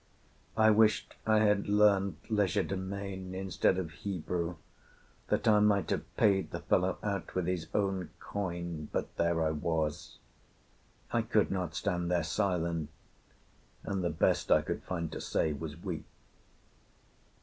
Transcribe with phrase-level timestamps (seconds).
[0.57, 4.55] I wished I had learned legerdemain instead of Hebrew,
[5.27, 8.89] that I might have paid the fellow out with his own coin.
[8.91, 10.17] But there I was;
[11.11, 12.89] I could not stand there silent,
[13.83, 16.05] and the best I could find to say was weak.